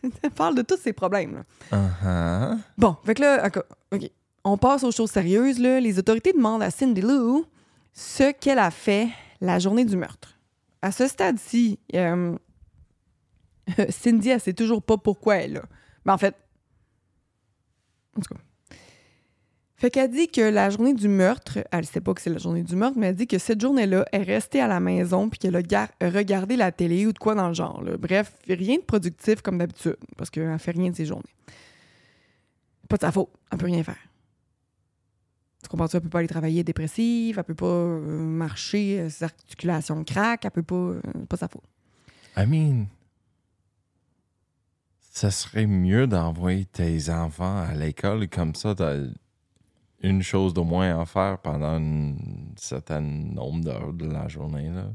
[0.02, 1.44] Elle parle de tous ses problèmes.
[1.72, 2.58] Uh-huh.
[2.76, 3.50] Bon, fait que là,
[3.92, 4.10] OK
[4.44, 5.60] on passe aux choses sérieuses.
[5.60, 5.80] Là.
[5.80, 7.46] Les autorités demandent à Cindy Lou
[7.94, 9.10] ce qu'elle a fait
[9.42, 10.38] la journée du meurtre.
[10.82, 12.36] À ce stade-ci, euh,
[13.90, 15.64] Cindy, elle sait toujours pas pourquoi elle est là.
[16.06, 16.36] Mais en fait,
[18.18, 18.40] en tout cas.
[19.76, 22.64] Fait qu'elle dit que la journée du meurtre, elle sait pas que c'est la journée
[22.64, 25.40] du meurtre, mais elle dit que cette journée-là, elle est restée à la maison puis
[25.40, 25.62] qu'elle a
[26.02, 27.82] regardé la télé ou de quoi dans le genre.
[27.98, 31.24] Bref, rien de productif comme d'habitude, parce qu'elle fait rien de ces journées.
[32.90, 34.09] Pas de sa faute, elle peut rien faire.
[35.62, 35.98] Tu comprends-tu?
[35.98, 40.46] Elle peut pas aller travailler dépressive, elle peut pas euh, marcher, euh, ses articulations craquent,
[40.46, 40.76] elle peut pas.
[40.76, 41.64] Euh, pas sa faute.
[42.38, 42.86] I mean,
[45.12, 48.96] ça serait mieux d'envoyer tes enfants à l'école comme ça, t'as
[50.02, 52.16] une chose de moins à faire pendant un
[52.56, 54.70] certain nombre d'heures de la journée.
[54.70, 54.94] Là.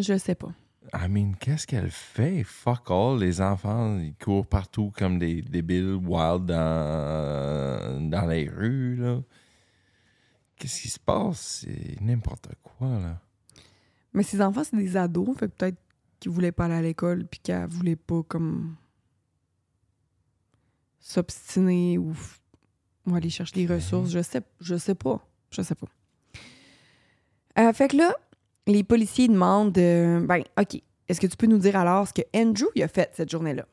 [0.00, 0.52] Je sais pas.
[0.92, 2.42] I mean, qu'est-ce qu'elle fait?
[2.44, 3.18] Fuck all.
[3.20, 9.22] Les enfants, ils courent partout comme des débiles wild dans, dans les rues, là.
[10.56, 11.64] Qu'est-ce qui se passe?
[11.64, 13.20] C'est n'importe quoi, là.
[14.14, 15.78] Mais ces enfants, c'est des ados, fait peut-être
[16.20, 18.76] qu'ils voulaient pas aller à l'école puis qu'elle voulait pas, comme,
[21.02, 22.14] s'obstiner ou,
[23.12, 24.10] aller chercher des ressources.
[24.10, 25.26] Je sais, je sais pas.
[25.50, 25.88] Je sais pas.
[27.58, 28.16] Euh, fait que là,
[28.66, 32.22] les policiers demandent euh, ben, OK, est-ce que tu peux nous dire alors ce que
[32.34, 33.66] Andrew a fait cette journée-là?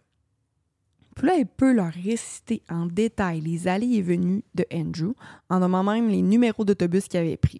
[1.19, 5.15] Puis là, elle peut leur réciter en détail les allées et venues de Andrew,
[5.49, 7.59] en nommant même les numéros d'autobus qu'il avait pris.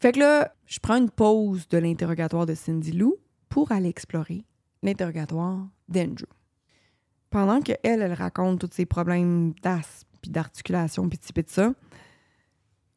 [0.00, 3.16] Fait que là, je prends une pause de l'interrogatoire de Cindy Lou
[3.48, 4.44] pour aller explorer
[4.84, 6.28] l'interrogatoire d'Andrew.
[7.30, 11.72] Pendant qu'elle, elle raconte tous ses problèmes d'asthme, puis d'articulation, puis de ça,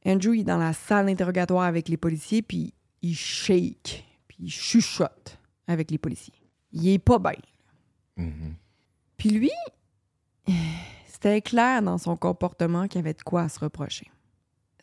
[0.06, 5.40] Andrew est dans la salle d'interrogatoire avec les policiers, puis il shake, puis il chuchote
[5.66, 6.36] avec les policiers.
[6.72, 7.34] Il est pas bien.
[8.20, 8.54] Mm-hmm.
[9.22, 9.52] Puis lui,
[11.06, 14.10] c'était clair dans son comportement qu'il avait de quoi à se reprocher.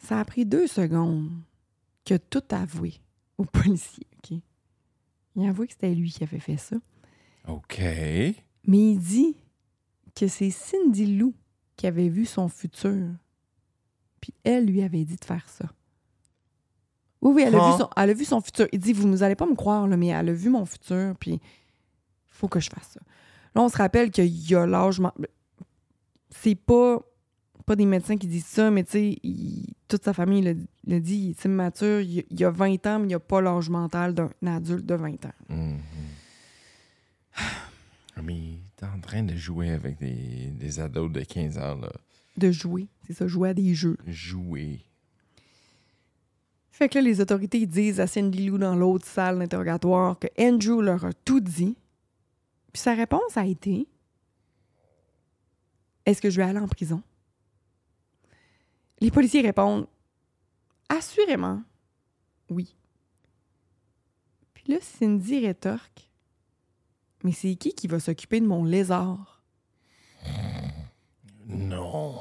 [0.00, 1.28] Ça a pris deux secondes
[2.04, 2.94] que tout avoué
[3.36, 4.38] aux policiers, OK?
[5.34, 6.76] Il a avoué que c'était lui qui avait fait ça.
[7.48, 7.80] OK.
[7.80, 8.36] Mais
[8.92, 9.36] il dit
[10.14, 11.34] que c'est Cindy Lou
[11.76, 13.08] qui avait vu son futur.
[14.20, 15.64] Puis elle lui avait dit de faire ça.
[17.22, 18.68] Oui, oui, elle a, vu son, elle a vu son futur.
[18.70, 21.16] Il dit, vous nous allez pas me croire, là, mais elle a vu mon futur,
[21.18, 21.40] puis il
[22.28, 23.00] faut que je fasse ça.
[23.58, 25.02] Là, on se rappelle qu'il y a l'âge...
[26.30, 27.00] C'est pas,
[27.66, 29.18] pas des médecins qui disent ça, mais tu sais,
[29.88, 30.42] toute sa famille
[30.86, 33.68] le, dit, il est immature, il, il, a 20 ans, mais il a pas l'âge
[33.68, 35.32] mental d'un adulte de 20 ans.
[35.50, 35.76] Mm-hmm.
[38.22, 41.90] Mais il est en train de jouer avec des, des ados de 15 ans, là.
[42.36, 43.96] De jouer, c'est ça, jouer à des jeux.
[44.06, 44.80] Jouer.
[46.70, 50.80] Fait que là, les autorités disent à Cindy Lou dans l'autre salle d'interrogatoire que Andrew
[50.80, 51.76] leur a tout dit.
[52.72, 53.86] Puis sa réponse a été
[56.06, 57.02] Est-ce que je vais aller en prison?
[59.00, 59.86] Les policiers répondent
[60.88, 61.62] Assurément,
[62.50, 62.74] oui.
[64.54, 66.10] Puis là, Cindy rétorque
[67.22, 69.42] Mais c'est qui qui va s'occuper de mon lézard?
[71.46, 72.18] Non,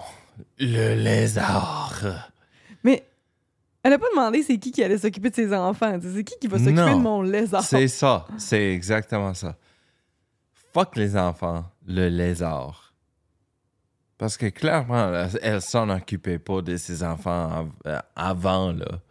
[0.60, 2.32] le lézard.
[2.84, 3.06] Mais
[3.84, 5.98] elle n'a pas demandé c'est qui qui allait s'occuper de ses enfants.
[6.02, 7.64] C'est qui qui va s'occuper de mon lézard?
[7.64, 8.28] C'est ça.
[8.38, 9.58] C'est exactement ça.
[10.78, 12.94] Fuck les enfants, le lézard.
[14.20, 15.12] Parce que clairement,
[15.42, 17.68] elle s'en occupait pas de ses enfants
[18.16, 19.02] avant, là.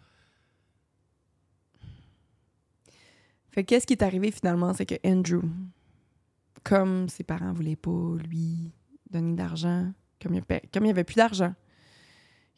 [3.51, 5.43] Fait que qu'est-ce qui est arrivé finalement, c'est que Andrew,
[6.63, 8.71] comme ses parents voulaient pas lui
[9.11, 9.91] donner d'argent,
[10.23, 11.53] comme il il avait plus d'argent,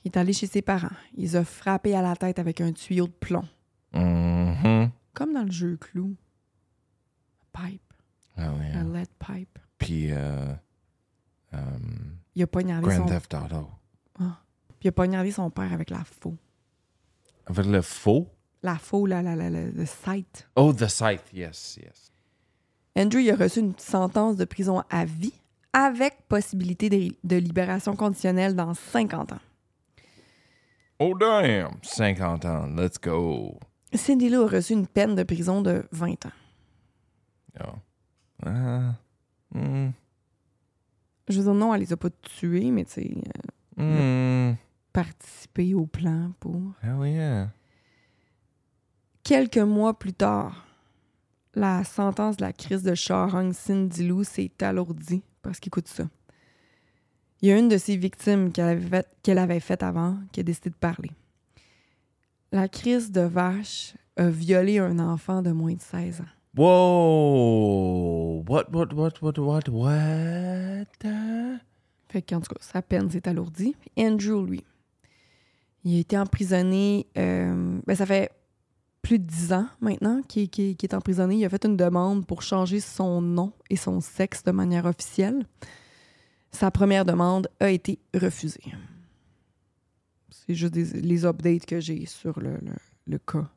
[0.05, 0.95] il est allé chez ses parents.
[1.17, 3.49] Il les a frappés à la tête avec un tuyau de plomb,
[3.95, 4.91] Mhm.
[5.15, 6.15] comme dans le jeu Clou.
[7.55, 7.88] Pipe,
[8.39, 8.67] Ah oui.
[8.73, 8.93] un hein.
[8.95, 9.59] lead pipe.
[9.79, 10.53] Puis, euh,
[11.55, 11.59] euh,
[12.35, 13.69] Il a poignardé Grand son, Theft Auto.
[14.19, 14.27] puis
[14.83, 16.37] il a poignardé son père avec la faux.
[17.47, 18.29] Avec le faux?
[18.63, 20.49] La faux, la, la, la, la- le site.
[20.57, 22.13] Oh, The Scythe, yes, yes.
[22.97, 25.35] Andrew, il a reçu une sentence de prison à vie
[25.73, 29.41] avec possibilité de, de libération conditionnelle dans 50 ans.
[30.99, 31.77] Oh, damn!
[31.83, 33.59] 50 ans, let's go.
[33.95, 36.33] Cindy Lou a reçu une peine de prison de 20 ans.
[37.55, 37.75] Yeah.
[38.45, 38.95] Ah.
[39.55, 39.89] Mm.
[41.29, 43.15] Je veux dire, non, elle les a pas tués, mais tu sais,
[43.79, 44.57] euh, Mm.
[44.93, 46.61] participé au plan pour.
[46.83, 47.51] Hell yeah.
[49.23, 50.67] Quelques mois plus tard,
[51.55, 56.05] la sentence de la crise de Charogne Cindy Lou s'est alourdie parce qu'écoute ça.
[57.41, 60.41] Il y a une de ses victimes qu'elle avait faite qu'elle avait faite avant qui
[60.41, 61.11] a décidé de parler.
[62.51, 66.25] La crise de vache a violé un enfant de moins de 16 ans.
[66.57, 68.45] Whoa!
[68.49, 70.87] What, what, what, what, what, what?
[72.09, 73.77] Fait qu'en tout cas, sa peine s'est alourdie.
[73.99, 74.65] Andrew, lui,
[75.85, 77.07] il a été emprisonné.
[77.17, 78.31] euh, ben, ça fait
[79.03, 81.37] plus de dix ans maintenant qu'il est emprisonné.
[81.37, 85.47] Il a fait une demande pour changer son nom et son sexe de manière officielle.
[86.51, 88.73] Sa première demande a été refusée.
[90.31, 93.51] C'est juste les updates que j'ai sur le cas.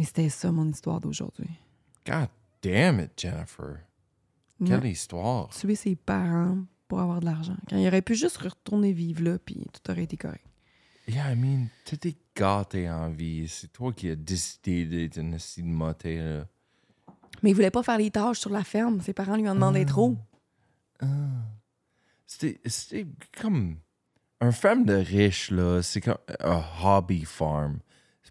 [0.00, 1.50] Mais c'était ça mon histoire d'aujourd'hui.
[2.06, 2.28] God
[2.62, 3.80] damn it, Jennifer.
[4.64, 5.50] Quelle histoire.
[5.50, 6.56] Tuer ses parents
[6.88, 7.58] pour avoir de l'argent.
[7.68, 10.46] Quand il aurait pu juste retourner vivre là, puis tout aurait été correct.
[11.06, 13.46] Yeah, I mean, tu t'es gâté en vie.
[13.46, 16.46] C'est toi qui as décidé d'être une de moté, là.
[17.42, 19.02] Mais il voulait pas faire les tâches sur la ferme.
[19.02, 20.16] Ses parents lui en demandaient trop.
[21.00, 21.06] Ah.
[22.26, 23.06] C'était c'était
[23.38, 23.76] comme...
[24.40, 27.80] Un ferme de riche, là, c'est comme un hobby farm.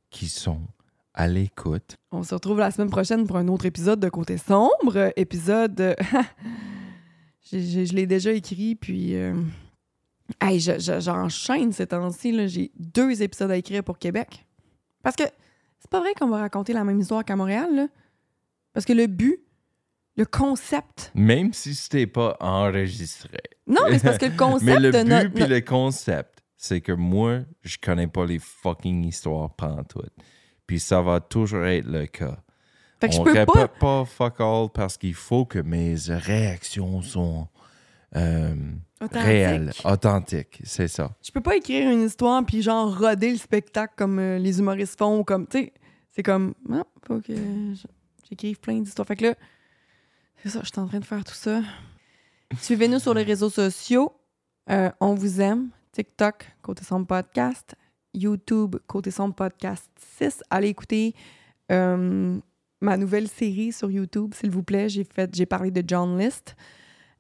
[0.10, 0.62] qui sont
[1.14, 1.96] à l'écoute.
[2.12, 5.12] On se retrouve la semaine prochaine pour un autre épisode de Côté Sombre.
[5.16, 5.96] Épisode.
[7.52, 9.16] je l'ai déjà écrit, puis.
[9.16, 9.36] euh,
[10.42, 12.48] hey, je- je- j'enchaîne ces temps-ci.
[12.48, 14.46] J'ai deux épisodes à écrire pour Québec.
[15.04, 15.24] Parce que
[15.80, 17.90] c'est pas vrai qu'on va raconter la même histoire qu'à Montréal.
[18.74, 19.40] Parce que le but,
[20.18, 21.12] le concept.
[21.16, 23.38] Même si c'était pas enregistré.
[23.68, 25.30] Non, mais c'est parce que le concept Mais le de but notre.
[25.34, 30.12] puis le concept, c'est que moi, je connais pas les fucking histoires pantoute.
[30.66, 32.38] Puis ça va toujours être le cas.
[33.00, 33.68] Fait que je On peux répète pas.
[33.80, 37.48] pas fuck all parce qu'il faut que mes réactions sont
[38.16, 38.56] euh,
[39.00, 39.22] Authentique.
[39.24, 40.60] réelles, authentiques.
[40.64, 41.12] C'est ça.
[41.24, 44.98] Je peux pas écrire une histoire puis genre roder le spectacle comme euh, les humoristes
[44.98, 45.74] font ou comme tu sais
[46.12, 47.86] c'est comme ah, faut que je-
[48.28, 49.36] j'écrive plein d'histoires fait que là
[50.48, 51.62] je suis en train de faire tout ça.
[52.62, 54.14] Suivez-nous sur les réseaux sociaux.
[54.70, 55.70] Euh, on vous aime.
[55.92, 57.76] TikTok côté sombre podcast.
[58.14, 61.14] YouTube côté sombre podcast 6 allez écouter
[61.72, 62.40] euh,
[62.82, 64.90] ma nouvelle série sur YouTube s'il vous plaît.
[64.90, 66.56] J'ai fait j'ai parlé de John List.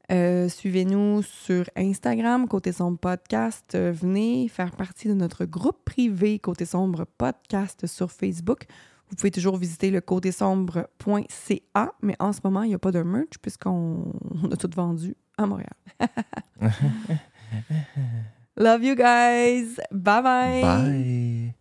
[0.09, 3.77] Euh, Suivez-nous sur Instagram, Côté Sombre Podcast.
[3.77, 8.67] Venez faire partie de notre groupe privé Côté Sombre Podcast sur Facebook.
[9.09, 12.91] Vous pouvez toujours visiter le côté sombre.ca, mais en ce moment, il n'y a pas
[12.91, 15.73] de merch puisqu'on on a tout vendu à Montréal.
[18.57, 19.77] Love you guys.
[19.91, 20.61] Bye bye.
[20.61, 21.53] Bye.